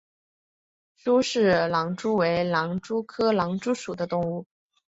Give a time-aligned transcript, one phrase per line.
[0.95, 4.47] 苏氏狼蛛为狼蛛科狼蛛属的动物。